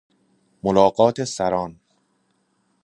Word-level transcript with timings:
ملاقات 0.63 1.23
سران 1.23 1.79